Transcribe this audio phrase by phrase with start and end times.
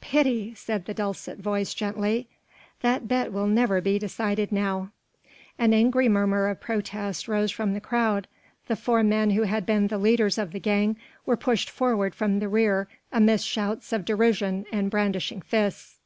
[0.00, 2.26] "Pity!" said the dulcet voice gently,
[2.80, 4.92] "that bet will never be decided now."
[5.58, 8.26] An angry murmur of protest rose from the crowd.
[8.66, 12.38] The four men who had been the leaders of the gang were pushed forward from
[12.38, 15.98] the rear amidst shouts of derision and brandishing fists.